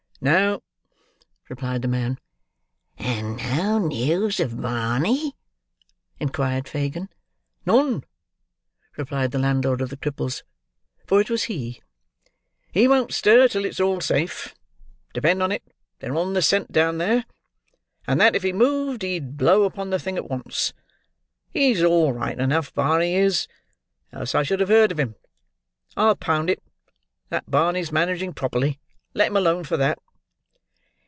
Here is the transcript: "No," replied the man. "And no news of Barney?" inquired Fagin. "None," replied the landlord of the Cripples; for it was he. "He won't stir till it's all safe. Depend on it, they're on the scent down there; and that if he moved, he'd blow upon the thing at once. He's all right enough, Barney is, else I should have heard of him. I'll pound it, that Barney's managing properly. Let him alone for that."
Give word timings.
"No," 0.23 0.61
replied 1.49 1.81
the 1.81 1.87
man. 1.87 2.19
"And 2.99 3.37
no 3.37 3.79
news 3.79 4.39
of 4.39 4.61
Barney?" 4.61 5.35
inquired 6.19 6.69
Fagin. 6.69 7.09
"None," 7.65 8.03
replied 8.97 9.31
the 9.31 9.39
landlord 9.39 9.81
of 9.81 9.89
the 9.89 9.97
Cripples; 9.97 10.43
for 11.07 11.19
it 11.21 11.31
was 11.31 11.45
he. 11.45 11.81
"He 12.71 12.87
won't 12.87 13.15
stir 13.15 13.47
till 13.47 13.65
it's 13.65 13.79
all 13.79 13.99
safe. 13.99 14.53
Depend 15.11 15.41
on 15.41 15.51
it, 15.51 15.63
they're 16.01 16.15
on 16.15 16.33
the 16.35 16.43
scent 16.43 16.71
down 16.71 16.99
there; 16.99 17.25
and 18.05 18.21
that 18.21 18.35
if 18.35 18.43
he 18.43 18.53
moved, 18.53 19.01
he'd 19.01 19.37
blow 19.37 19.63
upon 19.63 19.89
the 19.89 19.97
thing 19.97 20.17
at 20.17 20.29
once. 20.29 20.71
He's 21.49 21.81
all 21.81 22.13
right 22.13 22.37
enough, 22.39 22.71
Barney 22.75 23.15
is, 23.15 23.47
else 24.11 24.35
I 24.35 24.43
should 24.43 24.59
have 24.59 24.69
heard 24.69 24.91
of 24.91 24.99
him. 24.99 25.15
I'll 25.97 26.15
pound 26.15 26.51
it, 26.51 26.61
that 27.29 27.49
Barney's 27.49 27.91
managing 27.91 28.33
properly. 28.33 28.79
Let 29.15 29.29
him 29.29 29.37
alone 29.37 29.63
for 29.63 29.77
that." 29.77 29.97